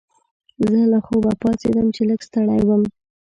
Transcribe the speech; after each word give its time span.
زه 0.69 0.79
له 0.93 0.99
خوبه 1.05 1.31
پاڅیدم 1.41 1.87
چې 1.95 2.01
لږ 2.09 2.19
ستړی 2.27 2.61
وم. 2.67 2.83